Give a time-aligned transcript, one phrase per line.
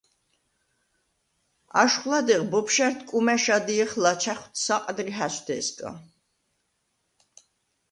[1.81, 5.91] აშხვ ლადეღ ბოფშა̈რდ კუმა̈შ ადჲეხ ლაჩა̈ხვდ საყდრი ჰა̈ზვთე̄სგა.